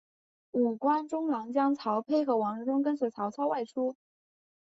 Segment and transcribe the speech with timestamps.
[0.53, 3.95] 五官中郎将曹丕和王忠跟随曹操外出。